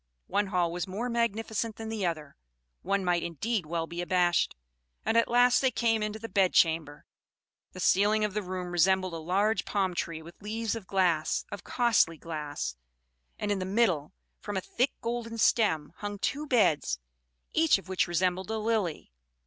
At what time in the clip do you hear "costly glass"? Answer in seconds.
11.63-12.75